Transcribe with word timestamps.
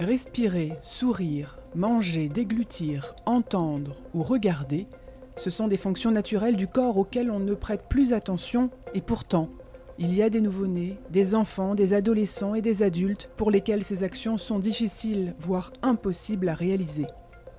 Respirer, 0.00 0.74
sourire, 0.80 1.58
manger, 1.74 2.28
déglutir, 2.28 3.16
entendre 3.26 3.96
ou 4.14 4.22
regarder, 4.22 4.86
ce 5.34 5.50
sont 5.50 5.66
des 5.66 5.76
fonctions 5.76 6.12
naturelles 6.12 6.54
du 6.54 6.68
corps 6.68 6.98
auxquelles 6.98 7.32
on 7.32 7.40
ne 7.40 7.54
prête 7.54 7.88
plus 7.88 8.12
attention 8.12 8.70
et 8.94 9.00
pourtant, 9.00 9.48
il 9.98 10.14
y 10.14 10.22
a 10.22 10.30
des 10.30 10.40
nouveau-nés, 10.40 10.98
des 11.10 11.34
enfants, 11.34 11.74
des 11.74 11.94
adolescents 11.94 12.54
et 12.54 12.62
des 12.62 12.84
adultes 12.84 13.28
pour 13.36 13.50
lesquels 13.50 13.82
ces 13.82 14.04
actions 14.04 14.38
sont 14.38 14.60
difficiles, 14.60 15.34
voire 15.40 15.72
impossibles 15.82 16.48
à 16.48 16.54
réaliser. 16.54 17.06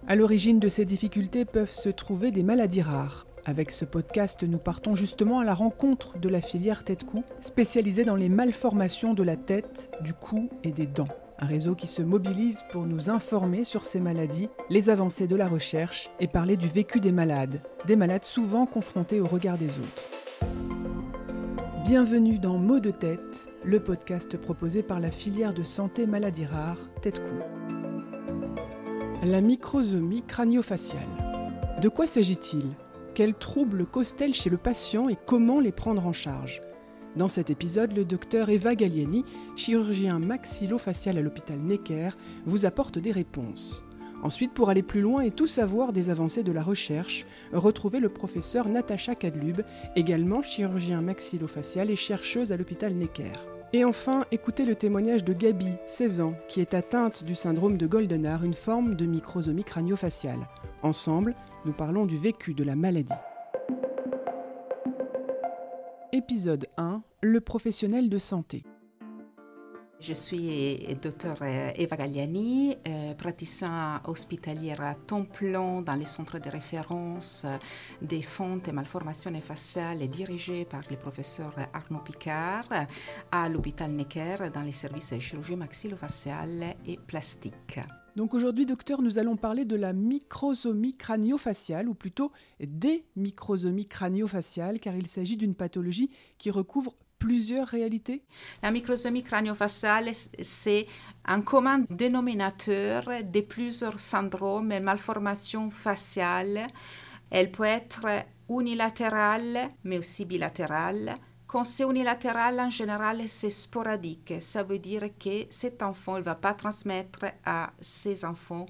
À 0.07 0.15
l'origine 0.15 0.59
de 0.59 0.69
ces 0.69 0.85
difficultés 0.85 1.43
peuvent 1.43 1.69
se 1.69 1.89
trouver 1.89 2.31
des 2.31 2.43
maladies 2.43 2.81
rares. 2.81 3.27
Avec 3.43 3.69
ce 3.69 3.83
podcast, 3.83 4.43
nous 4.43 4.59
partons 4.59 4.95
justement 4.95 5.39
à 5.39 5.45
la 5.45 5.53
rencontre 5.53 6.17
de 6.17 6.29
la 6.29 6.39
filière 6.39 6.85
tête-cou, 6.85 7.25
spécialisée 7.41 8.05
dans 8.05 8.15
les 8.15 8.29
malformations 8.29 9.13
de 9.13 9.23
la 9.23 9.35
tête, 9.35 9.89
du 10.01 10.13
cou 10.13 10.49
et 10.63 10.71
des 10.71 10.87
dents 10.87 11.09
un 11.41 11.45
réseau 11.45 11.75
qui 11.75 11.87
se 11.87 12.01
mobilise 12.01 12.63
pour 12.71 12.85
nous 12.85 13.09
informer 13.09 13.63
sur 13.63 13.85
ces 13.85 13.99
maladies, 13.99 14.49
les 14.69 14.89
avancées 14.89 15.27
de 15.27 15.35
la 15.35 15.47
recherche 15.47 16.09
et 16.19 16.27
parler 16.27 16.57
du 16.57 16.67
vécu 16.67 16.99
des 16.99 17.11
malades, 17.11 17.61
des 17.85 17.95
malades 17.95 18.25
souvent 18.25 18.65
confrontés 18.65 19.21
au 19.21 19.27
regard 19.27 19.57
des 19.57 19.69
autres. 19.69 20.03
Bienvenue 21.85 22.39
dans 22.39 22.57
Mots 22.57 22.79
de 22.79 22.91
tête, 22.91 23.49
le 23.63 23.79
podcast 23.79 24.37
proposé 24.37 24.83
par 24.83 24.99
la 24.99 25.11
filière 25.11 25.53
de 25.53 25.63
santé 25.63 26.05
maladies 26.05 26.45
rares 26.45 26.89
Tête-Cou. 27.01 27.35
La 29.23 29.41
microsomie 29.41 30.23
crânio-faciale. 30.23 31.01
De 31.81 31.89
quoi 31.89 32.07
s'agit-il? 32.07 32.65
Quels 33.13 33.33
troubles 33.33 33.85
causent-elles 33.85 34.33
chez 34.33 34.49
le 34.49 34.57
patient 34.57 35.09
et 35.09 35.17
comment 35.25 35.59
les 35.59 35.71
prendre 35.71 36.05
en 36.05 36.13
charge? 36.13 36.61
Dans 37.15 37.27
cet 37.27 37.49
épisode, 37.49 37.95
le 37.95 38.05
docteur 38.05 38.49
Eva 38.49 38.75
Galliani, 38.75 39.25
chirurgien 39.55 40.19
maxillofacial 40.19 41.17
à 41.17 41.21
l'hôpital 41.21 41.57
Necker, 41.57 42.09
vous 42.45 42.65
apporte 42.65 42.99
des 42.99 43.11
réponses. 43.11 43.83
Ensuite, 44.21 44.53
pour 44.53 44.69
aller 44.69 44.83
plus 44.83 45.01
loin 45.01 45.21
et 45.21 45.31
tout 45.31 45.47
savoir 45.47 45.93
des 45.93 46.09
avancées 46.09 46.43
de 46.43 46.51
la 46.51 46.61
recherche, 46.61 47.25
retrouvez 47.53 47.99
le 47.99 48.09
professeur 48.09 48.67
Natacha 48.67 49.15
Kadlub, 49.15 49.61
également 49.95 50.41
chirurgien 50.41 51.01
maxillofacial 51.01 51.89
et 51.89 51.95
chercheuse 51.95 52.51
à 52.51 52.57
l'hôpital 52.57 52.93
Necker. 52.93 53.31
Et 53.71 53.85
enfin, 53.85 54.25
écoutez 54.31 54.65
le 54.65 54.75
témoignage 54.75 55.23
de 55.23 55.31
Gabi, 55.31 55.69
16 55.85 56.21
ans, 56.21 56.33
qui 56.47 56.59
est 56.59 56.73
atteinte 56.73 57.23
du 57.23 57.35
syndrome 57.35 57.77
de 57.77 57.87
Goldenhar, 57.87 58.43
une 58.43 58.55
forme 58.55 58.95
de 58.95 59.05
microsomie 59.05 59.63
crânio-faciale. 59.63 60.47
Ensemble, 60.81 61.35
nous 61.65 61.73
parlons 61.73 62.05
du 62.05 62.17
vécu 62.17 62.53
de 62.53 62.63
la 62.63 62.75
maladie. 62.75 63.13
Épisode 66.29 66.67
1 66.77 67.01
Le 67.23 67.41
professionnel 67.41 68.07
de 68.07 68.19
santé. 68.19 68.63
Je 69.99 70.13
suis 70.13 70.95
docteur 71.01 71.41
Eva 71.41 71.97
Galliani, 71.97 72.77
euh, 72.87 73.15
praticien 73.15 73.99
hospitalière 74.05 74.79
à 74.79 74.93
temps 74.93 75.25
plein 75.25 75.81
dans 75.81 75.95
les 75.95 76.05
centres 76.05 76.37
de 76.37 76.47
référence 76.47 77.47
des 78.03 78.21
fonds 78.21 78.61
et 78.67 78.71
malformations 78.71 79.33
faciales 79.41 80.07
dirigés 80.07 80.65
par 80.65 80.81
le 80.91 80.97
professeur 80.97 81.51
Arnaud 81.73 82.03
Picard 82.03 82.69
à 83.31 83.49
l'hôpital 83.49 83.89
Necker 83.89 84.51
dans 84.53 84.61
les 84.61 84.71
services 84.71 85.17
chirurgie 85.17 85.55
maxillofaciale 85.55 86.75
et 86.85 86.97
plastique. 87.07 87.79
Donc 88.15 88.33
aujourd'hui, 88.33 88.65
docteur, 88.65 89.01
nous 89.01 89.17
allons 89.19 89.35
parler 89.35 89.65
de 89.65 89.75
la 89.75 89.93
microsomie 89.93 90.95
crânio-faciale, 90.95 91.87
ou 91.87 91.93
plutôt 91.93 92.31
des 92.59 93.05
microsomies 93.15 93.87
crânio-faciales, 93.87 94.79
car 94.79 94.95
il 94.95 95.07
s'agit 95.07 95.37
d'une 95.37 95.55
pathologie 95.55 96.09
qui 96.37 96.51
recouvre 96.51 96.95
plusieurs 97.17 97.67
réalités 97.67 98.23
La 98.63 98.71
microsomie 98.71 99.23
crânio-faciale, 99.23 100.11
c'est 100.41 100.85
un 101.25 101.41
commun 101.41 101.85
dénominateur 101.89 103.09
de 103.23 103.41
plusieurs 103.41 103.99
syndromes 103.99 104.71
et 104.71 104.79
malformations 104.79 105.69
faciales. 105.69 106.67
Elle 107.29 107.51
peut 107.51 107.65
être 107.65 108.07
unilatérale, 108.49 109.69
mais 109.83 109.99
aussi 109.99 110.25
bilatérale 110.25 111.15
quand 111.49 111.63
c'est 111.63 111.83
unilatéral, 111.83 112.59
en 112.59 112.69
général, 112.69 113.23
c'est 113.27 113.49
sporadique. 113.49 114.35
Ça 114.39 114.61
veut 114.61 114.77
dire 114.77 115.09
que 115.19 115.47
cet 115.49 115.81
enfant 115.81 116.17
ne 116.17 116.21
va 116.21 116.35
pas 116.35 116.53
transmettre 116.53 117.25
à 117.43 117.71
ses 117.81 118.23
enfants 118.23 118.67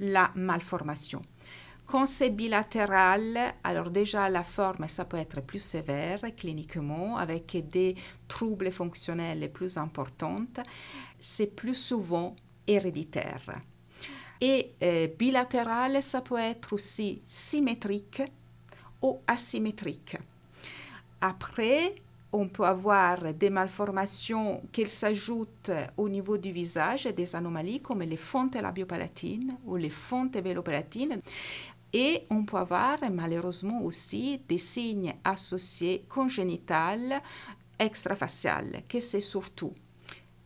la 0.00 0.32
malformation. 0.34 1.22
Quand 1.86 2.06
c'est 2.06 2.30
bilatéral, 2.30 3.54
alors 3.62 3.90
déjà 3.90 4.28
la 4.28 4.42
forme, 4.42 4.88
ça 4.88 5.04
peut 5.04 5.16
être 5.16 5.40
plus 5.42 5.60
sévère 5.60 6.20
cliniquement, 6.36 7.16
avec 7.18 7.56
des 7.70 7.94
troubles 8.26 8.72
fonctionnels 8.72 9.48
plus 9.52 9.78
importants. 9.78 10.44
C'est 11.20 11.54
plus 11.54 11.76
souvent 11.76 12.34
héréditaire. 12.66 13.60
Et 14.40 14.72
euh, 14.82 15.06
bilatéral, 15.06 16.02
ça 16.02 16.20
peut 16.20 16.38
être 16.38 16.72
aussi 16.72 17.22
symétrique 17.28 18.22
ou 19.02 19.20
asymétrique. 19.28 20.16
Après, 21.20 21.94
on 22.38 22.48
peut 22.48 22.64
avoir 22.64 23.34
des 23.34 23.50
malformations 23.50 24.62
qui 24.70 24.86
s'ajoutent 24.86 25.72
au 25.96 26.08
niveau 26.08 26.38
du 26.38 26.52
visage, 26.52 27.04
des 27.04 27.34
anomalies 27.34 27.80
comme 27.80 28.02
les 28.02 28.16
fentes 28.16 28.54
labiopalatines 28.54 29.56
ou 29.66 29.76
les 29.76 29.90
fentes 29.90 30.36
vélopalatines. 30.36 31.20
Et 31.92 32.22
on 32.30 32.44
peut 32.44 32.58
avoir 32.58 32.98
malheureusement 33.10 33.82
aussi 33.82 34.40
des 34.48 34.58
signes 34.58 35.14
associés 35.24 36.04
congénitales 36.08 37.20
extrafaciales, 37.78 38.82
que 38.88 39.00
c'est 39.00 39.20
surtout 39.20 39.72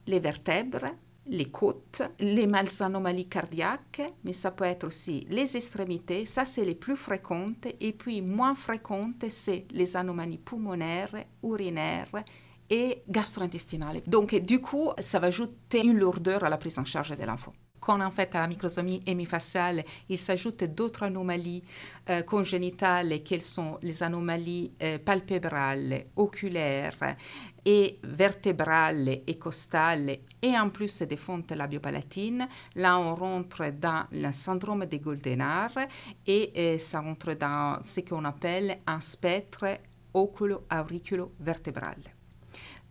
les 0.06 0.20
vertèbres, 0.20 0.94
les 1.26 1.50
côtes, 1.50 2.02
les 2.18 2.48
anomalies 2.80 3.28
cardiaques, 3.28 4.02
mais 4.24 4.32
ça 4.32 4.50
peut 4.50 4.64
être 4.64 4.84
aussi 4.84 5.26
les 5.30 5.56
extrémités, 5.56 6.26
ça 6.26 6.44
c'est 6.44 6.64
les 6.64 6.74
plus 6.74 6.96
fréquentes, 6.96 7.66
et 7.80 7.92
puis 7.92 8.22
moins 8.22 8.54
fréquentes, 8.54 9.24
c'est 9.28 9.66
les 9.70 9.96
anomalies 9.96 10.38
pulmonaires, 10.38 11.14
urinaires 11.42 12.24
et 12.68 13.02
gastro-intestinales. 13.08 14.02
Donc 14.06 14.34
du 14.34 14.60
coup, 14.60 14.90
ça 14.98 15.18
va 15.18 15.28
ajouter 15.28 15.80
une 15.80 15.98
lourdeur 15.98 16.42
à 16.44 16.48
la 16.48 16.56
prise 16.56 16.78
en 16.78 16.84
charge 16.84 17.16
de 17.16 17.24
l'enfant. 17.24 17.52
Quand 17.82 18.00
en 18.00 18.10
fait 18.12 18.32
à 18.36 18.42
la 18.42 18.46
microsomie 18.46 19.02
hémifaciale, 19.04 19.82
il 20.08 20.16
s'ajoute 20.16 20.62
d'autres 20.62 21.02
anomalies 21.02 21.64
euh, 22.10 22.22
congénitales, 22.22 23.24
quelles 23.24 23.42
sont 23.42 23.78
les 23.82 24.04
anomalies 24.04 24.70
euh, 24.80 24.98
palpébrales, 24.98 26.04
oculaires 26.14 27.16
et 27.64 27.98
vertébrales 28.04 29.22
et 29.26 29.36
costales, 29.36 30.18
et 30.40 30.56
en 30.56 30.70
plus 30.70 31.02
des 31.02 31.16
fontes 31.16 31.50
labiopalatines. 31.50 32.46
Là, 32.76 33.00
on 33.00 33.16
rentre 33.16 33.72
dans 33.72 34.04
le 34.12 34.30
syndrome 34.30 34.86
de 34.86 34.98
Goldenhar 34.98 35.72
et 36.24 36.52
euh, 36.56 36.78
ça 36.78 37.00
rentre 37.00 37.34
dans 37.34 37.80
ce 37.82 37.98
qu'on 38.00 38.24
appelle 38.24 38.78
un 38.86 39.00
spectre 39.00 39.80
oculo-auriculo-vertébral. 40.14 42.11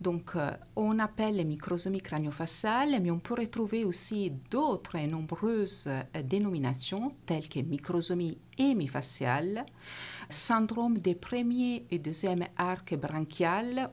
Donc, 0.01 0.31
euh, 0.35 0.50
on 0.75 0.97
appelle 0.97 1.35
les 1.35 1.45
microsomies 1.45 2.01
craniofaciales, 2.01 3.00
mais 3.01 3.12
on 3.12 3.19
peut 3.19 3.35
retrouver 3.35 3.85
aussi 3.85 4.31
d'autres 4.50 4.97
nombreuses 4.97 5.85
euh, 5.88 6.22
dénominations, 6.23 7.13
telles 7.28 7.47
que 7.47 7.59
microsomie 7.59 8.40
hémifaciale, 8.57 9.63
syndrome 10.28 10.97
des 10.97 11.13
premiers 11.13 11.85
et 11.91 12.00
deuxième 12.00 12.47
arc 12.57 12.95
branchial. 12.95 13.91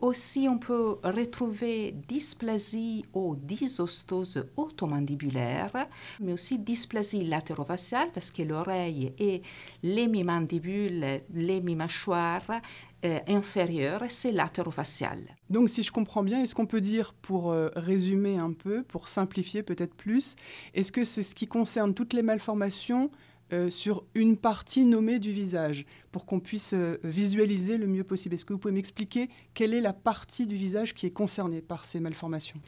Aussi, 0.00 0.46
on 0.48 0.58
peut 0.58 0.96
retrouver 1.04 1.94
dysplasie 2.08 3.04
ou 3.12 3.36
dysostose 3.36 4.46
automandibulaire, 4.56 5.88
mais 6.20 6.32
aussi 6.32 6.58
dysplasie 6.58 7.24
latérofaciale 7.24 8.10
parce 8.12 8.30
que 8.30 8.42
l'oreille 8.42 9.12
et 9.18 9.42
l'hémimandibules, 9.82 11.20
l'hémimâchoire 11.34 12.62
euh, 13.04 13.18
inférieure, 13.28 14.02
c'est 14.08 14.32
latérofacial. 14.32 15.18
Donc 15.48 15.70
si 15.70 15.82
je 15.82 15.90
comprends 15.90 16.22
bien, 16.22 16.42
est-ce 16.42 16.54
qu'on 16.54 16.66
peut 16.66 16.82
dire, 16.82 17.14
pour 17.14 17.50
euh, 17.50 17.70
résumer 17.74 18.36
un 18.36 18.52
peu, 18.52 18.82
pour 18.82 19.08
simplifier 19.08 19.62
peut-être 19.62 19.94
plus, 19.94 20.36
est-ce 20.74 20.92
que 20.92 21.04
c'est 21.04 21.22
ce 21.22 21.34
qui 21.34 21.46
concerne 21.46 21.94
toutes 21.94 22.12
les 22.12 22.22
malformations 22.22 23.10
euh, 23.54 23.70
sur 23.70 24.04
une 24.14 24.36
partie 24.36 24.84
nommée 24.84 25.18
du 25.18 25.32
visage, 25.32 25.86
pour 26.12 26.26
qu'on 26.26 26.40
puisse 26.40 26.74
visualiser 27.02 27.78
le 27.78 27.86
mieux 27.86 28.04
possible? 28.04 28.34
Est-ce 28.34 28.44
que 28.44 28.52
vous 28.52 28.58
pouvez 28.58 28.74
m'expliquer 28.74 29.30
quelle 29.54 29.72
est 29.72 29.80
la 29.80 29.94
partie 29.94 30.46
du 30.46 30.56
visage 30.56 30.92
qui 30.92 31.06
est 31.06 31.10
concernée 31.10 31.62
par 31.62 31.86
ces 31.86 32.00
malformations? 32.00 32.60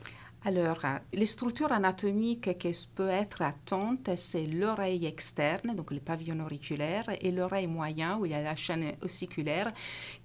Alors, 0.45 0.79
les 1.13 1.27
structures 1.27 1.71
anatomiques 1.71 2.59
qui 2.59 2.89
peuvent 2.95 3.11
être 3.11 3.43
atteintes, 3.43 4.11
c'est 4.17 4.47
l'oreille 4.47 5.07
externe, 5.07 5.77
donc 5.77 5.93
le 5.93 6.01
pavillon 6.01 6.41
auriculaire, 6.41 7.05
et 7.21 7.31
l'oreille 7.31 7.69
moyenne, 7.69 8.17
où 8.19 8.27
il 8.27 8.33
y 8.33 8.35
a 8.35 8.43
la 8.43 8.57
chaîne 8.57 8.93
ossiculaire, 9.03 9.73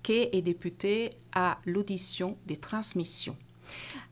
qui 0.01 0.27
est 0.31 0.41
députée 0.41 1.11
à 1.33 1.59
l'audition 1.65 2.35
des 2.47 2.57
transmissions. 2.57 3.37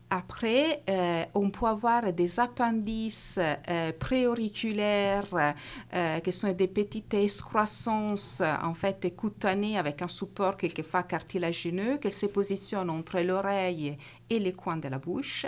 Après, 0.08 0.84
euh, 0.88 1.24
on 1.34 1.50
peut 1.50 1.66
avoir 1.66 2.12
des 2.12 2.38
appendices 2.38 3.40
euh, 3.40 3.92
préauriculaires 3.98 5.54
euh, 5.92 6.20
qui 6.20 6.32
sont 6.32 6.52
des 6.52 6.68
petites 6.68 7.12
excroissances 7.14 8.40
en 8.62 8.74
fait 8.74 9.16
cutanées 9.16 9.76
avec 9.76 10.02
un 10.02 10.08
support 10.08 10.56
quelquefois 10.56 11.02
cartilagineux 11.02 11.96
qui 11.96 12.12
se 12.12 12.26
positionnent 12.26 12.90
entre 12.90 13.18
l'oreille 13.18 13.96
et 14.30 14.38
les 14.38 14.52
coins 14.52 14.76
de 14.76 14.88
la 14.88 14.98
bouche. 14.98 15.46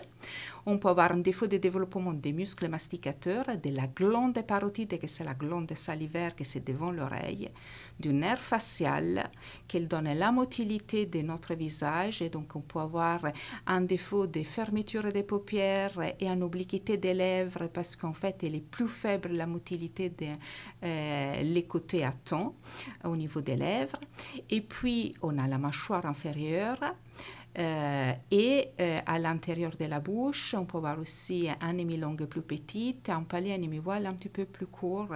On 0.67 0.79
peut 0.79 0.89
avoir 0.89 1.13
un 1.13 1.19
défaut 1.19 1.47
de 1.47 1.57
développement 1.57 2.13
des 2.13 2.33
muscles 2.33 2.69
masticateurs, 2.69 3.47
de 3.57 3.71
la 3.71 3.87
glande 3.87 4.43
parotide, 4.47 4.99
que 4.99 5.07
c'est 5.07 5.25
la 5.25 5.35
glande 5.35 5.73
salivaire 5.75 6.37
qui 6.37 6.45
c'est 6.45 6.65
devant 6.65 6.91
l'oreille, 6.91 7.49
du 7.99 8.13
nerf 8.13 8.41
facial, 8.41 9.31
qui 9.67 9.81
donne 9.81 10.13
la 10.13 10.31
motilité 10.31 11.07
de 11.07 11.23
notre 11.23 11.55
visage. 11.55 12.21
Et 12.21 12.29
donc, 12.29 12.55
on 12.55 12.61
peut 12.61 12.81
avoir 12.81 13.21
un 13.67 13.81
défaut 13.81 14.27
de 14.27 14.43
fermeture 14.43 15.11
des 15.11 15.23
paupières 15.23 15.99
et 16.21 16.29
une 16.29 16.43
obliquité 16.43 16.99
des 16.99 17.15
lèvres 17.15 17.69
parce 17.73 17.97
qu'en 17.97 18.13
fait, 18.13 18.43
elle 18.43 18.55
est 18.55 18.71
plus 18.71 18.89
faible, 18.89 19.31
la 19.33 19.47
motilité 19.47 20.11
des 20.11 20.33
euh, 20.85 21.63
côtés 21.67 22.05
à 22.05 22.13
temps 22.13 22.55
au 23.05 23.17
niveau 23.17 23.41
des 23.41 23.57
lèvres. 23.57 23.99
Et 24.51 24.61
puis, 24.61 25.15
on 25.23 25.39
a 25.39 25.47
la 25.47 25.59
mâchoire 25.59 26.07
inférieure 26.07 26.79
euh, 27.59 28.13
et 28.31 28.69
euh, 28.81 29.01
à 29.07 29.19
l'intérieur 29.19 29.73
de 29.79 29.85
la 29.87 30.01
bouche, 30.01 30.55
on 30.57 30.65
peut 30.65 30.79
voir 30.79 30.99
aussi 31.01 31.49
un 31.61 31.75
demi-langue 31.75 32.25
plus 32.27 32.43
petite, 32.43 33.09
un 33.09 33.23
palais, 33.23 33.55
un 33.55 33.59
demi-voile 33.59 34.07
un 34.07 34.15
petit 34.15 34.29
peu 34.29 34.45
plus 34.45 34.67
court, 34.67 35.15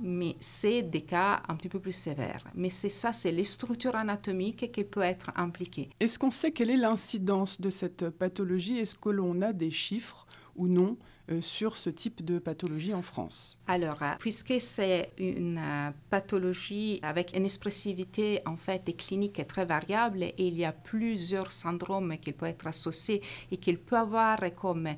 mais 0.00 0.36
c'est 0.40 0.82
des 0.82 1.02
cas 1.02 1.42
un 1.48 1.54
petit 1.54 1.68
peu 1.68 1.80
plus 1.80 1.92
sévères. 1.92 2.44
Mais 2.54 2.70
c'est 2.70 2.90
ça, 2.90 3.12
c'est 3.12 3.32
les 3.32 3.44
structures 3.44 3.96
anatomiques 3.96 4.70
qui 4.70 4.84
peuvent 4.84 5.04
être 5.04 5.30
impliquées. 5.36 5.88
Est-ce 6.00 6.18
qu'on 6.18 6.30
sait 6.30 6.52
quelle 6.52 6.70
est 6.70 6.76
l'incidence 6.76 7.60
de 7.60 7.70
cette 7.70 8.10
pathologie? 8.10 8.78
Est-ce 8.78 8.96
que 8.96 9.10
l'on 9.10 9.40
a 9.40 9.52
des 9.52 9.70
chiffres 9.70 10.26
ou 10.56 10.68
non? 10.68 10.96
Sur 11.40 11.76
ce 11.76 11.90
type 11.90 12.24
de 12.24 12.38
pathologie 12.38 12.94
en 12.94 13.02
France 13.02 13.58
Alors, 13.66 14.02
euh, 14.02 14.12
puisque 14.18 14.60
c'est 14.60 15.10
une 15.18 15.58
euh, 15.58 15.90
pathologie 16.10 17.00
avec 17.02 17.36
une 17.36 17.44
expressivité 17.44 18.40
en 18.46 18.56
fait 18.56 18.96
clinique 18.96 19.46
très 19.46 19.64
variable 19.64 20.22
et 20.22 20.34
il 20.38 20.56
y 20.56 20.64
a 20.64 20.72
plusieurs 20.72 21.52
syndromes 21.52 22.16
qui 22.18 22.32
peuvent 22.32 22.48
être 22.48 22.66
associés 22.66 23.22
et 23.50 23.56
qu'il 23.56 23.78
peut 23.78 23.96
avoir 23.96 24.38
comme 24.56 24.88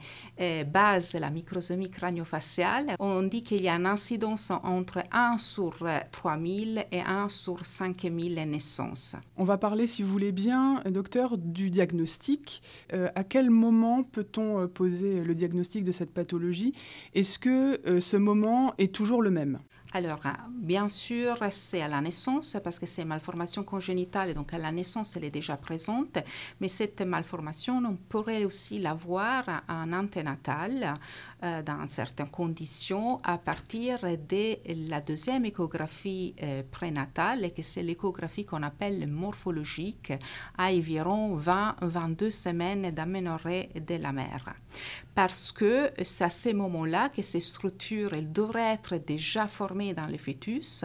base 0.72 1.14
la 1.14 1.30
microsomie 1.30 1.90
crânio-faciale, 1.90 2.96
on 2.98 3.22
dit 3.22 3.42
qu'il 3.42 3.62
y 3.62 3.68
a 3.68 3.74
une 3.74 3.86
incidence 3.86 4.50
entre 4.50 5.02
1 5.12 5.38
sur 5.38 5.86
3000 6.12 6.86
et 6.92 7.00
1 7.00 7.28
sur 7.28 7.64
5000 7.64 8.34
naissances. 8.48 9.16
On 9.36 9.44
va 9.44 9.58
parler, 9.58 9.86
si 9.86 10.02
vous 10.02 10.10
voulez 10.10 10.32
bien, 10.32 10.82
docteur, 10.86 11.36
du 11.38 11.70
diagnostic. 11.70 12.62
à 12.92 13.24
quel 13.24 13.50
moment 13.50 14.02
peut-on 14.02 14.68
poser 14.68 15.24
le 15.24 15.34
diagnostic 15.34 15.84
de 15.84 15.92
cette 15.92 16.10
pathologie 16.10 16.19
est-ce 17.14 17.38
que 17.38 17.80
euh, 17.88 18.00
ce 18.00 18.16
moment 18.16 18.74
est 18.78 18.94
toujours 18.94 19.22
le 19.22 19.30
même? 19.30 19.58
Alors, 19.92 20.20
bien 20.50 20.88
sûr, 20.88 21.36
c'est 21.50 21.82
à 21.82 21.88
la 21.88 22.00
naissance 22.00 22.56
parce 22.62 22.78
que 22.78 22.86
c'est 22.86 23.02
une 23.02 23.08
malformation 23.08 23.64
congénitale 23.64 24.34
donc 24.34 24.54
à 24.54 24.58
la 24.58 24.70
naissance, 24.70 25.16
elle 25.16 25.24
est 25.24 25.30
déjà 25.30 25.56
présente. 25.56 26.18
Mais 26.60 26.68
cette 26.68 27.00
malformation, 27.00 27.82
on 27.84 27.96
pourrait 27.96 28.44
aussi 28.44 28.78
la 28.78 28.94
voir 28.94 29.62
en 29.68 29.92
anténatal 29.92 30.94
euh, 31.42 31.62
dans 31.62 31.88
certaines 31.88 32.30
conditions 32.30 33.18
à 33.24 33.38
partir 33.38 34.00
de 34.02 34.58
la 34.88 35.00
deuxième 35.00 35.44
échographie 35.44 36.34
euh, 36.42 36.62
prénatale, 36.70 37.52
que 37.52 37.62
c'est 37.62 37.82
l'échographie 37.82 38.44
qu'on 38.44 38.62
appelle 38.62 39.06
morphologique, 39.06 40.12
à 40.56 40.70
environ 40.70 41.36
20-22 41.36 42.30
semaines 42.30 42.90
d'aménorrhée 42.90 43.70
de 43.74 43.96
la 43.96 44.12
mère. 44.12 44.54
Parce 45.14 45.52
que 45.52 45.90
c'est 46.02 46.24
à 46.24 46.30
ce 46.30 46.50
moment-là 46.50 47.08
que 47.08 47.22
ces 47.22 47.40
structures 47.40 48.12
elles 48.12 48.32
devraient 48.32 48.72
être 48.74 48.96
déjà 48.96 49.48
formées 49.48 49.79
dans 49.94 50.06
le 50.06 50.18
fœtus 50.18 50.84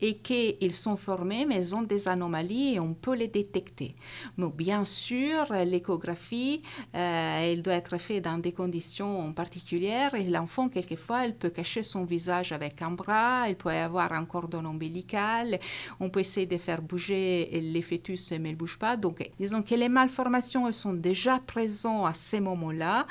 et 0.00 0.16
qu'ils 0.16 0.74
sont 0.74 0.96
formés, 0.96 1.46
mais 1.46 1.56
ils 1.56 1.74
ont 1.74 1.82
des 1.82 2.08
anomalies 2.08 2.74
et 2.74 2.80
on 2.80 2.94
peut 2.94 3.14
les 3.14 3.28
détecter. 3.28 3.90
Mais 4.36 4.48
bien 4.54 4.84
sûr, 4.84 5.52
l'échographie, 5.64 6.60
euh, 6.94 7.52
elle 7.52 7.62
doit 7.62 7.74
être 7.74 7.98
faite 7.98 8.24
dans 8.24 8.38
des 8.38 8.52
conditions 8.52 9.32
particulières 9.32 10.14
et 10.14 10.24
l'enfant, 10.24 10.68
quelquefois, 10.68 11.24
elle 11.24 11.36
peut 11.36 11.50
cacher 11.50 11.82
son 11.82 12.04
visage 12.04 12.52
avec 12.52 12.82
un 12.82 12.90
bras, 12.90 13.48
il 13.48 13.56
peut 13.56 13.70
avoir 13.70 14.12
un 14.12 14.24
cordon 14.24 14.64
ombilical, 14.64 15.56
on 16.00 16.10
peut 16.10 16.20
essayer 16.20 16.46
de 16.46 16.58
faire 16.58 16.82
bouger 16.82 17.48
les 17.52 17.82
fœtus, 17.82 18.32
mais 18.32 18.50
elle 18.50 18.54
ne 18.54 18.56
bouge 18.56 18.78
pas. 18.78 18.96
Donc, 18.96 19.28
disons 19.38 19.62
que 19.62 19.74
les 19.74 19.88
malformations 19.88 20.70
sont 20.72 20.92
déjà 20.94 21.38
présentes 21.38 22.06
à 22.06 22.14
ces 22.14 22.40
moments-là, 22.40 23.06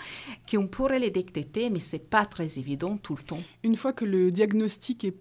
qu'on 0.49 0.67
pourrait 0.67 0.99
les 0.99 1.09
détecter, 1.09 1.69
mais 1.69 1.79
ce 1.79 1.95
n'est 1.95 2.01
pas 2.01 2.25
très 2.25 2.59
évident 2.59 2.97
tout 2.97 3.15
le 3.15 3.23
temps. 3.23 3.41
Une 3.63 3.75
fois 3.75 3.93
que 3.93 4.05
le 4.05 4.31
diagnostic 4.31 5.03
est 5.03 5.11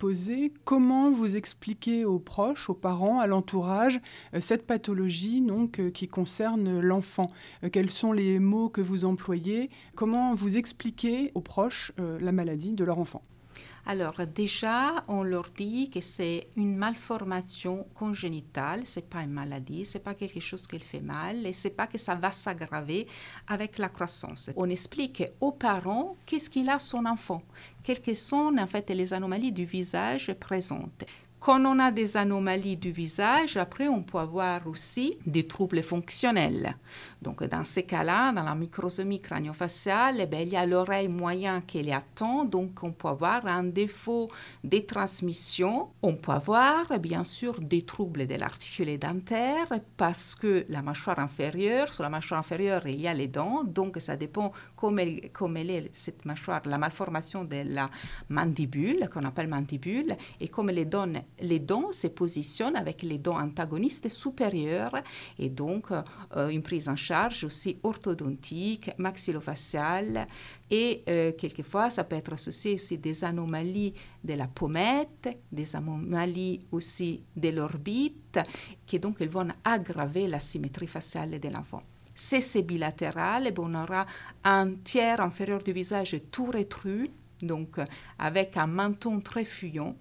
comment 0.64 1.10
vous 1.10 1.36
expliquez 1.36 2.04
aux 2.04 2.18
proches, 2.18 2.70
aux 2.70 2.74
parents, 2.74 3.20
à 3.20 3.26
l'entourage, 3.26 4.00
euh, 4.34 4.40
cette 4.40 4.66
pathologie 4.66 5.40
donc, 5.42 5.78
euh, 5.78 5.90
qui 5.90 6.08
concerne 6.08 6.80
l'enfant? 6.80 7.28
Euh, 7.64 7.68
Quels 7.70 7.90
sont 7.90 8.12
les 8.12 8.38
mots 8.38 8.68
que 8.68 8.80
vous 8.80 9.04
employez? 9.04 9.70
Comment 9.94 10.34
vous 10.34 10.56
expliquez 10.56 11.32
aux 11.34 11.40
proches 11.40 11.92
la 11.98 12.32
maladie 12.32 12.72
de 12.72 12.84
leur 12.84 12.98
enfant? 12.98 13.22
Alors 13.86 14.20
déjà, 14.26 15.02
on 15.08 15.22
leur 15.22 15.46
dit 15.56 15.90
que 15.90 16.00
c'est 16.00 16.48
une 16.56 16.76
malformation 16.76 17.86
congénitale, 17.94 18.82
c'est 18.84 19.08
pas 19.08 19.22
une 19.22 19.32
maladie, 19.32 19.84
c'est 19.84 20.00
pas 20.00 20.14
quelque 20.14 20.40
chose 20.40 20.66
qui 20.66 20.78
fait 20.78 21.00
mal 21.00 21.46
et 21.46 21.52
c'est 21.52 21.70
pas 21.70 21.86
que 21.86 21.98
ça 21.98 22.14
va 22.14 22.32
s'aggraver 22.32 23.06
avec 23.46 23.78
la 23.78 23.88
croissance. 23.88 24.50
On 24.56 24.68
explique 24.68 25.24
aux 25.40 25.52
parents 25.52 26.16
qu'est-ce 26.26 26.50
qu'il 26.50 26.68
a 26.68 26.78
son 26.78 27.06
enfant, 27.06 27.42
quelles 27.82 28.16
sont 28.16 28.54
en 28.58 28.66
fait 28.66 28.88
les 28.90 29.12
anomalies 29.12 29.52
du 29.52 29.64
visage 29.64 30.32
présentes. 30.34 31.04
Quand 31.40 31.64
on 31.64 31.78
a 31.78 31.90
des 31.90 32.18
anomalies 32.18 32.76
du 32.76 32.92
visage, 32.92 33.56
après, 33.56 33.88
on 33.88 34.02
peut 34.02 34.18
avoir 34.18 34.66
aussi 34.66 35.16
des 35.24 35.46
troubles 35.46 35.82
fonctionnels. 35.82 36.76
Donc, 37.22 37.42
dans 37.44 37.64
ces 37.64 37.84
cas-là, 37.84 38.30
dans 38.32 38.42
la 38.42 38.54
microsomie 38.54 39.20
crânio-faciale, 39.20 40.28
eh 40.30 40.42
il 40.42 40.50
y 40.50 40.56
a 40.56 40.66
l'oreille 40.66 41.08
moyenne 41.08 41.62
qui 41.66 41.82
les 41.82 41.92
attend, 41.92 42.44
donc 42.44 42.80
on 42.82 42.92
peut 42.92 43.08
avoir 43.08 43.46
un 43.46 43.64
défaut 43.64 44.28
de 44.64 44.80
transmission. 44.80 45.88
On 46.02 46.14
peut 46.14 46.32
avoir, 46.32 46.86
bien 46.98 47.24
sûr, 47.24 47.58
des 47.58 47.82
troubles 47.82 48.26
de 48.26 48.34
l'articulé 48.34 48.98
dentaire 48.98 49.66
parce 49.96 50.34
que 50.34 50.66
la 50.68 50.82
mâchoire 50.82 51.18
inférieure, 51.20 51.90
sur 51.90 52.02
la 52.02 52.10
mâchoire 52.10 52.40
inférieure, 52.40 52.86
il 52.86 53.00
y 53.00 53.08
a 53.08 53.14
les 53.14 53.28
dents, 53.28 53.64
donc 53.64 53.96
ça 53.98 54.14
dépend 54.14 54.52
comment 54.76 54.98
elle, 54.98 55.30
elle 55.56 55.70
est, 55.70 55.90
cette 55.94 56.26
mâchoire, 56.26 56.60
la 56.66 56.76
malformation 56.76 57.44
de 57.44 57.62
la 57.64 57.86
mandibule, 58.28 59.08
qu'on 59.10 59.24
appelle 59.24 59.48
mandibule, 59.48 60.16
et 60.38 60.48
comme 60.48 60.68
les 60.68 60.84
dents 60.84 61.06
les 61.40 61.58
dents 61.58 61.92
se 61.92 62.06
positionnent 62.06 62.76
avec 62.76 63.02
les 63.02 63.18
dents 63.18 63.38
antagonistes 63.38 64.08
supérieures 64.08 64.94
et 65.38 65.48
donc 65.48 65.88
euh, 65.90 66.48
une 66.48 66.62
prise 66.62 66.88
en 66.88 66.96
charge 66.96 67.44
aussi 67.44 67.78
orthodontique, 67.82 68.90
maxillofaciale 68.98 70.26
et 70.70 71.02
euh, 71.08 71.32
quelquefois 71.32 71.90
ça 71.90 72.04
peut 72.04 72.16
être 72.16 72.32
associé 72.32 72.74
aussi 72.74 72.98
des 72.98 73.24
anomalies 73.24 73.94
de 74.24 74.34
la 74.34 74.46
pommette, 74.46 75.28
des 75.50 75.76
anomalies 75.76 76.60
aussi 76.72 77.22
de 77.36 77.48
l'orbite 77.48 78.38
qui 78.86 78.98
donc 78.98 79.16
elles 79.20 79.28
vont 79.28 79.48
aggraver 79.64 80.26
la 80.26 80.40
symétrie 80.40 80.86
faciale 80.86 81.40
de 81.40 81.48
l'enfant. 81.48 81.80
Si 82.14 82.42
c'est 82.42 82.62
bilatéral, 82.62 83.46
eh 83.46 83.54
on 83.58 83.74
aura 83.74 84.04
un 84.44 84.74
tiers 84.84 85.20
inférieur 85.20 85.62
du 85.62 85.72
visage 85.72 86.16
tout 86.30 86.50
rétru, 86.50 87.08
donc 87.40 87.78
avec 88.18 88.58
un 88.58 88.66
menton 88.66 89.20
très 89.20 89.46
fuyant, 89.46 89.96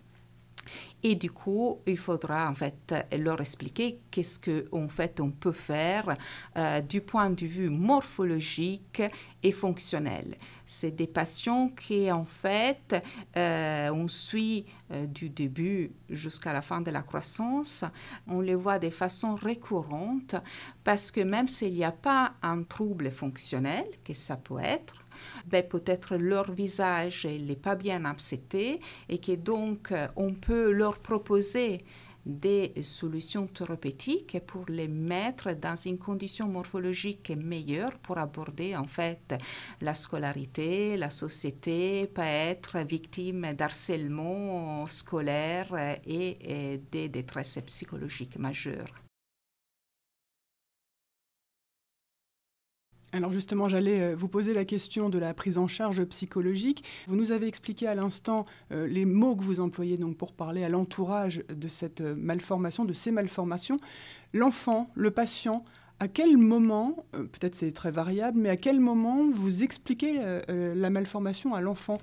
et 1.02 1.16
du 1.16 1.32
coup, 1.32 1.80
il 1.88 1.98
faudra 1.98 2.50
en 2.50 2.56
fait 2.56 2.94
leur 3.18 3.40
expliquer 3.40 4.00
qu'est-ce 4.12 4.40
qu'en 4.40 4.90
fait 4.90 5.20
on 5.22 5.32
peut 5.32 5.54
faire 5.54 6.14
euh, 6.58 6.82
du 6.82 7.02
point 7.02 7.30
de 7.30 7.46
vue 7.46 7.70
morphologique 7.70 9.02
et 9.42 9.52
fonctionnel. 9.52 10.36
C'est 10.66 10.92
des 10.92 11.08
patients 11.08 11.70
qui 11.70 12.12
en 12.12 12.26
fait 12.26 12.96
euh, 13.38 13.90
on 13.92 14.08
suit 14.08 14.66
euh, 14.92 15.06
du 15.06 15.30
début 15.30 15.92
jusqu'à 16.10 16.52
la 16.52 16.62
fin 16.62 16.82
de 16.82 16.92
la 16.92 17.02
croissance. 17.02 17.86
On 18.28 18.42
les 18.42 18.56
voit 18.56 18.80
de 18.80 18.90
façon 18.90 19.36
récurrente 19.36 20.36
parce 20.84 21.12
que 21.12 21.22
même 21.22 21.48
s'il 21.48 21.74
n'y 21.74 21.86
a 21.86 21.94
pas 21.94 22.34
un 22.42 22.64
trouble 22.64 23.10
fonctionnel, 23.10 23.86
que 24.04 24.14
ça 24.14 24.36
peut 24.36 24.60
être, 24.60 24.99
ben, 25.46 25.64
peut-être 25.64 26.16
leur 26.16 26.52
visage 26.52 27.26
n'est 27.26 27.56
pas 27.56 27.76
bien 27.76 28.06
accepté 28.06 28.80
et 29.08 29.20
que 29.20 29.34
donc 29.34 29.92
euh, 29.92 30.08
on 30.16 30.34
peut 30.34 30.72
leur 30.72 31.00
proposer 31.00 31.80
des 32.26 32.74
solutions 32.84 33.48
thérapeutiques 33.48 34.40
pour 34.46 34.66
les 34.68 34.88
mettre 34.88 35.54
dans 35.54 35.76
une 35.76 35.98
condition 35.98 36.48
morphologique 36.48 37.32
meilleure 37.32 37.98
pour 38.00 38.18
aborder 38.18 38.76
en 38.76 38.86
fait 38.86 39.36
la 39.82 39.96
scolarité, 39.96 40.98
la 40.98 41.10
société, 41.10 42.08
pas 42.08 42.28
être 42.28 42.80
victime 42.80 43.54
d'harcèlement 43.54 44.86
scolaire 44.88 46.00
et, 46.06 46.74
et 46.74 46.78
des 46.92 47.10
détresses 47.10 47.60
psychologiques 47.66 48.38
majeures. 48.38 49.09
Alors 53.12 53.32
justement, 53.32 53.68
j'allais 53.68 54.02
euh, 54.02 54.16
vous 54.16 54.28
poser 54.28 54.54
la 54.54 54.66
question 54.66 55.10
de 55.10 55.18
la 55.18 55.34
prise 55.34 55.58
en 55.58 55.68
charge 55.68 56.04
psychologique. 56.06 56.84
Vous 57.08 57.16
nous 57.16 57.32
avez 57.32 57.48
expliqué 57.48 57.88
à 57.88 57.96
l'instant 57.96 58.46
euh, 58.72 58.86
les 58.86 59.06
mots 59.06 59.36
que 59.36 59.44
vous 59.44 59.60
employez 59.60 59.98
donc 59.98 60.16
pour 60.16 60.32
parler 60.34 60.64
à 60.64 60.70
l'entourage 60.70 61.44
de 61.50 61.68
cette 61.68 62.02
euh, 62.02 62.16
malformation, 62.16 62.86
de 62.86 62.94
ces 62.94 63.12
malformations. 63.12 63.78
L'enfant, 64.34 64.92
le 64.94 65.10
patient, 65.12 65.64
À 66.02 66.08
quel 66.08 66.38
moment, 66.38 67.04
peut-être 67.12 67.56
c'est 67.56 67.74
très 67.74 67.92
variable, 67.92 68.40
mais 68.40 68.50
à 68.50 68.56
quel 68.56 68.80
moment 68.80 69.30
vous 69.30 69.64
expliquez 69.64 70.14
la 70.48 70.90
malformation 70.90 71.56
à 71.56 71.62
l'enfant? 71.62 71.98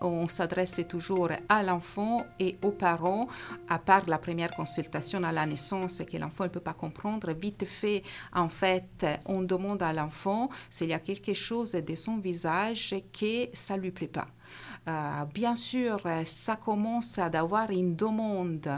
On 0.00 0.28
s'adresse 0.28 0.80
toujours 0.88 1.30
à 1.48 1.62
l'enfant 1.62 2.26
et 2.38 2.56
aux 2.62 2.70
parents, 2.70 3.28
à 3.68 3.78
part 3.78 4.04
la 4.06 4.18
première 4.18 4.50
consultation 4.50 5.22
à 5.24 5.32
la 5.32 5.46
naissance 5.46 6.02
que 6.10 6.16
l'enfant 6.16 6.44
ne 6.44 6.48
peut 6.48 6.60
pas 6.60 6.72
comprendre. 6.74 7.32
Vite 7.32 7.64
fait, 7.64 8.02
en 8.34 8.48
fait, 8.48 9.06
on 9.26 9.42
demande 9.42 9.82
à 9.82 9.92
l'enfant 9.92 10.48
s'il 10.70 10.88
y 10.88 10.94
a 10.94 10.98
quelque 10.98 11.34
chose 11.34 11.72
de 11.72 11.94
son 11.94 12.18
visage 12.18 12.94
que 13.12 13.48
ça 13.52 13.76
lui 13.76 13.90
plaît 13.90 14.08
pas. 14.08 14.26
Euh, 14.88 15.24
bien 15.32 15.54
sûr, 15.54 16.00
ça 16.24 16.56
commence 16.56 17.18
à 17.18 17.26
avoir 17.26 17.70
une 17.70 17.94
demande 17.94 18.68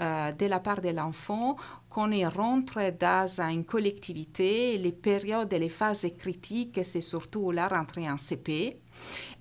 euh, 0.00 0.32
de 0.32 0.46
la 0.46 0.58
part 0.58 0.80
de 0.80 0.88
l'enfant 0.88 1.56
qu'on 1.88 2.10
rentre 2.28 2.92
dans 2.98 3.40
une 3.40 3.64
collectivité. 3.64 4.78
Les 4.78 4.92
périodes 4.92 5.52
et 5.52 5.58
les 5.58 5.68
phases 5.68 6.06
critiques, 6.18 6.80
c'est 6.82 7.00
surtout 7.00 7.50
la 7.50 7.68
rentrée 7.68 8.08
en 8.10 8.16
CP 8.16 8.80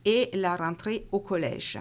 et 0.06 0.29
la 0.34 0.56
rentrée 0.56 1.08
au 1.12 1.20
collège. 1.20 1.79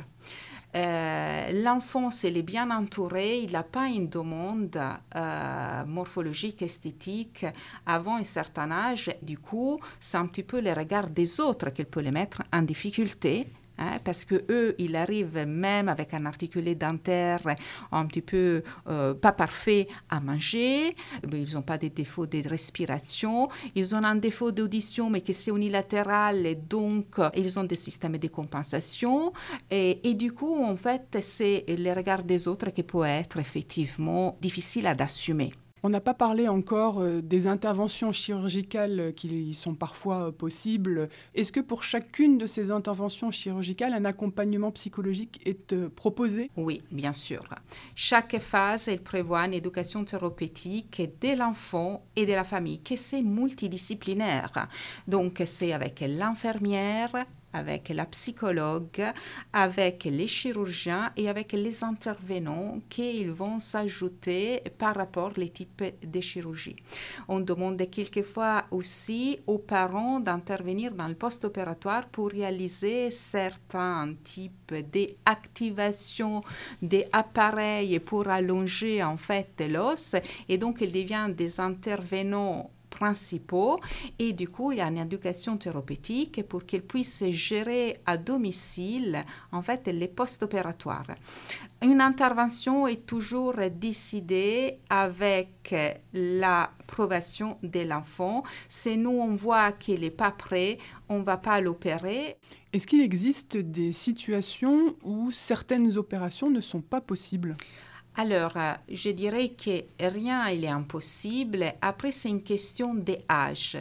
Euh, 0.76 1.62
l'enfant, 1.62 2.10
s'il 2.10 2.36
est 2.36 2.42
bien 2.42 2.70
entouré, 2.70 3.40
il 3.40 3.52
n'a 3.52 3.62
pas 3.62 3.86
une 3.86 4.08
demande 4.08 4.78
euh, 5.16 5.84
morphologique, 5.86 6.60
esthétique 6.60 7.46
avant 7.86 8.16
un 8.16 8.24
certain 8.24 8.70
âge. 8.70 9.10
Du 9.22 9.38
coup, 9.38 9.78
c'est 9.98 10.18
un 10.18 10.26
petit 10.26 10.42
peu 10.42 10.60
le 10.60 10.72
regard 10.72 11.08
des 11.08 11.40
autres 11.40 11.70
qui 11.70 11.84
peut 11.84 12.00
les 12.00 12.10
mettre 12.10 12.42
en 12.52 12.62
difficulté. 12.62 13.46
Hein, 13.78 13.98
parce 14.02 14.24
que 14.24 14.44
eux, 14.50 14.74
ils 14.78 14.96
arrivent 14.96 15.44
même 15.46 15.88
avec 15.88 16.12
un 16.12 16.26
articulé 16.26 16.74
dentaire 16.74 17.40
un 17.92 18.06
petit 18.06 18.22
peu 18.22 18.62
euh, 18.88 19.14
pas 19.14 19.32
parfait 19.32 19.86
à 20.10 20.20
manger, 20.20 20.94
ils 21.32 21.54
n'ont 21.54 21.62
pas 21.62 21.78
de 21.78 21.88
défauts 21.88 22.26
de 22.26 22.48
respiration, 22.48 23.48
ils 23.76 23.94
ont 23.94 24.02
un 24.02 24.16
défaut 24.16 24.50
d'audition 24.50 25.10
mais 25.10 25.20
que 25.20 25.32
c'est 25.32 25.50
unilatéral 25.50 26.44
et 26.46 26.56
donc 26.56 27.20
ils 27.36 27.58
ont 27.58 27.64
des 27.64 27.76
systèmes 27.76 28.18
de 28.18 28.28
compensation. 28.28 29.32
Et, 29.70 30.08
et 30.08 30.14
du 30.14 30.32
coup 30.32 30.62
en 30.62 30.76
fait 30.76 31.18
c'est 31.20 31.64
le 31.68 31.92
regard 31.92 32.24
des 32.24 32.48
autres 32.48 32.70
qui 32.70 32.82
peut 32.82 33.04
être 33.04 33.38
effectivement 33.38 34.36
difficile 34.40 34.86
à 34.86 34.96
assumer. 34.98 35.52
On 35.82 35.90
n'a 35.90 36.00
pas 36.00 36.14
parlé 36.14 36.48
encore 36.48 37.00
euh, 37.00 37.20
des 37.22 37.46
interventions 37.46 38.12
chirurgicales 38.12 39.12
qui 39.14 39.54
sont 39.54 39.74
parfois 39.74 40.28
euh, 40.28 40.32
possibles. 40.32 41.08
Est-ce 41.34 41.52
que 41.52 41.60
pour 41.60 41.84
chacune 41.84 42.36
de 42.36 42.46
ces 42.46 42.70
interventions 42.70 43.30
chirurgicales, 43.30 43.92
un 43.92 44.04
accompagnement 44.04 44.72
psychologique 44.72 45.40
est 45.44 45.72
euh, 45.72 45.88
proposé? 45.88 46.50
Oui, 46.56 46.82
bien 46.90 47.12
sûr. 47.12 47.44
Chaque 47.94 48.38
phase, 48.38 48.88
elle 48.88 49.02
prévoit 49.02 49.46
une 49.46 49.54
éducation 49.54 50.04
thérapeutique 50.04 51.00
de 51.20 51.36
l'enfant 51.36 52.04
et 52.16 52.26
de 52.26 52.32
la 52.32 52.44
famille, 52.44 52.80
qui 52.80 52.96
c'est 52.96 53.22
multidisciplinaire. 53.22 54.68
Donc, 55.06 55.42
c'est 55.44 55.72
avec 55.72 56.04
l'infirmière, 56.06 57.12
avec 57.52 57.88
la 57.88 58.06
psychologue, 58.06 59.04
avec 59.52 60.04
les 60.04 60.26
chirurgiens 60.26 61.12
et 61.16 61.28
avec 61.28 61.52
les 61.52 61.82
intervenants 61.82 62.80
qui 62.88 63.24
vont 63.24 63.58
s'ajouter 63.58 64.62
par 64.78 64.94
rapport 64.94 65.32
aux 65.36 65.44
types 65.44 65.84
de 66.02 66.20
chirurgie. 66.20 66.76
On 67.28 67.40
demande 67.40 67.82
quelquefois 67.90 68.64
aussi 68.70 69.38
aux 69.46 69.58
parents 69.58 70.20
d'intervenir 70.20 70.94
dans 70.94 71.08
le 71.08 71.14
post-opératoire 71.14 72.08
pour 72.08 72.30
réaliser 72.30 73.10
certains 73.10 74.14
types 74.24 74.74
d'activations 74.92 76.42
des 76.82 77.06
appareils 77.12 77.98
pour 78.00 78.28
allonger 78.28 79.02
en 79.02 79.16
fait 79.16 79.62
l'os 79.68 80.14
et 80.48 80.58
donc 80.58 80.80
ils 80.80 80.92
deviennent 80.92 81.34
des 81.34 81.60
intervenants 81.60 82.70
principaux 82.98 83.78
et 84.18 84.32
du 84.32 84.48
coup 84.48 84.72
il 84.72 84.78
y 84.78 84.80
a 84.80 84.88
une 84.88 84.98
éducation 84.98 85.56
thérapeutique 85.56 86.42
pour 86.48 86.66
qu'ils 86.66 86.82
puissent 86.82 87.24
gérer 87.30 88.00
à 88.06 88.16
domicile 88.16 89.24
en 89.52 89.62
fait 89.62 89.86
les 89.86 90.08
post-opératoires. 90.08 91.12
Une 91.80 92.00
intervention 92.00 92.88
est 92.88 93.06
toujours 93.06 93.54
décidée 93.70 94.78
avec 94.90 95.74
l'approbation 96.12 97.58
de 97.62 97.80
l'enfant. 97.80 98.42
Si 98.68 98.96
nous 98.98 99.18
on 99.28 99.34
voit 99.36 99.70
qu'il 99.72 100.00
n'est 100.00 100.10
pas 100.10 100.32
prêt, 100.32 100.78
on 101.08 101.20
ne 101.20 101.24
va 101.24 101.36
pas 101.36 101.60
l'opérer. 101.60 102.36
Est-ce 102.72 102.86
qu'il 102.86 103.00
existe 103.00 103.56
des 103.56 103.92
situations 103.92 104.96
où 105.04 105.30
certaines 105.30 105.96
opérations 105.96 106.50
ne 106.50 106.60
sont 106.60 106.80
pas 106.80 107.00
possibles? 107.00 107.54
Alors, 108.20 108.56
euh, 108.56 108.72
je 108.90 109.10
dirais 109.10 109.50
que 109.50 109.84
rien 110.00 110.52
n'est 110.52 110.66
impossible. 110.66 111.72
Après, 111.80 112.10
c'est 112.10 112.28
une 112.28 112.42
question 112.42 112.92
d'âge. 112.92 113.78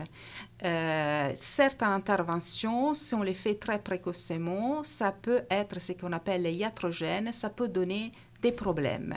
Euh, 0.63 1.31
certaines 1.35 1.87
interventions, 1.89 2.93
si 2.93 3.15
on 3.15 3.23
les 3.23 3.33
fait 3.33 3.55
très 3.55 3.79
précocement, 3.79 4.83
ça 4.83 5.11
peut 5.11 5.41
être 5.49 5.81
ce 5.81 5.93
qu'on 5.93 6.13
appelle 6.13 6.43
les 6.43 6.61
ça 7.31 7.49
peut 7.49 7.67
donner 7.67 8.11
des 8.43 8.51
problèmes 8.51 9.15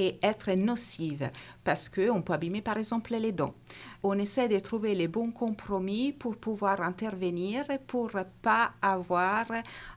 et 0.00 0.18
être 0.22 0.50
nocive 0.52 1.30
parce 1.62 1.90
qu'on 1.90 2.22
peut 2.22 2.32
abîmer 2.32 2.62
par 2.62 2.78
exemple 2.78 3.14
les 3.14 3.32
dents. 3.32 3.54
On 4.02 4.18
essaie 4.18 4.48
de 4.48 4.58
trouver 4.58 4.94
les 4.94 5.08
bons 5.08 5.30
compromis 5.30 6.12
pour 6.12 6.36
pouvoir 6.36 6.80
intervenir 6.80 7.66
pour 7.86 8.10
pas 8.40 8.72
avoir 8.80 9.44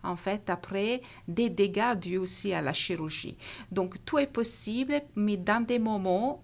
en 0.04 0.18
fait 0.18 0.50
après 0.50 1.00
des 1.30 1.50
dégâts 1.50 1.96
dus 1.96 2.18
aussi 2.18 2.54
à 2.54 2.62
la 2.62 2.74
chirurgie. 2.74 3.38
Donc 3.72 4.04
tout 4.04 4.20
est 4.20 4.28
possible, 4.28 5.02
mais 5.16 5.38
dans 5.38 5.66
des 5.66 5.80
moments 5.80 6.44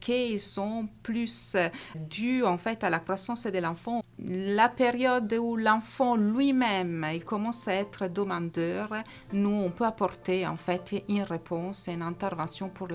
qui 0.00 0.38
sont 0.38 0.86
plus 1.02 1.56
dus 1.96 2.44
en 2.44 2.58
fait 2.58 2.84
à 2.84 2.90
la 2.90 3.00
croissance 3.00 3.46
de 3.46 3.58
l'enfant. 3.58 4.02
La 4.18 4.68
période 4.68 5.32
où 5.32 5.56
l'enfant 5.56 6.16
lui-même 6.16 7.06
il 7.12 7.24
commence 7.24 7.66
à 7.68 7.74
être 7.74 8.06
demandeur, 8.08 8.90
nous 9.32 9.50
on 9.50 9.70
peut 9.70 9.84
apporter 9.86 10.46
en 10.46 10.56
fait 10.56 11.04
une 11.08 11.22
réponse, 11.22 11.88
une 11.88 12.02
intervention 12.02 12.68
pour 12.68 12.88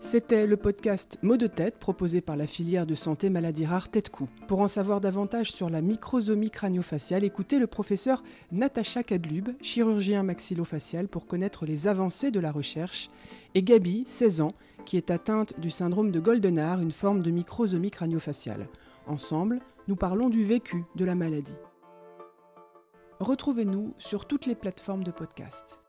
C'était 0.00 0.46
le 0.46 0.58
podcast 0.58 1.18
Mots 1.22 1.38
de 1.38 1.46
tête 1.46 1.78
proposé 1.78 2.20
par 2.20 2.36
la 2.36 2.46
filière 2.46 2.86
de 2.86 2.94
santé 2.94 3.30
maladie 3.30 3.64
rare 3.64 3.88
Tête-Cou. 3.88 4.28
Pour 4.46 4.60
en 4.60 4.68
savoir 4.68 5.00
davantage 5.00 5.50
sur 5.50 5.70
la 5.70 5.80
microsomie 5.80 6.50
crânio-faciale, 6.50 7.24
écoutez 7.24 7.58
le 7.58 7.66
professeur 7.66 8.22
Natacha 8.52 9.02
Kadlub, 9.02 9.48
chirurgien 9.62 10.22
maxillofacial, 10.22 11.08
pour 11.08 11.26
connaître 11.26 11.64
les 11.64 11.88
avancées 11.88 12.30
de 12.30 12.38
la 12.38 12.52
recherche, 12.52 13.08
et 13.54 13.62
Gabi, 13.62 14.04
16 14.06 14.42
ans, 14.42 14.52
qui 14.84 14.98
est 14.98 15.10
atteinte 15.10 15.58
du 15.58 15.70
syndrome 15.70 16.10
de 16.10 16.20
Goldenard, 16.20 16.80
une 16.80 16.92
forme 16.92 17.22
de 17.22 17.30
microsomie 17.30 17.90
crânio-faciale. 17.90 18.68
Ensemble, 19.06 19.60
nous 19.88 19.96
parlons 19.96 20.28
du 20.28 20.44
vécu 20.44 20.84
de 20.96 21.04
la 21.06 21.14
maladie. 21.14 21.56
Retrouvez-nous 23.20 23.94
sur 23.98 24.26
toutes 24.26 24.46
les 24.46 24.56
plateformes 24.56 25.04
de 25.04 25.12
podcast. 25.12 25.83